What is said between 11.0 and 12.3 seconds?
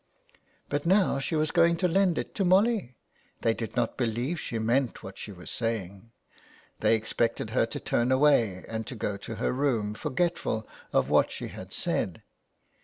what she had said.